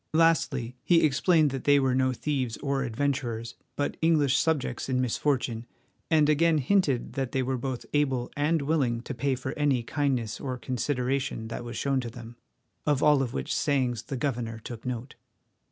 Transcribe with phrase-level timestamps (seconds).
[0.15, 5.67] Lastly, he explained that they were no thieves or adventurers, but English subjects in misfortune,
[6.09, 10.39] and again hinted that they were both able and willing to pay for any kindness
[10.39, 12.35] or consideration that was shown to them,
[12.83, 15.13] of all of which sayings the governor took note.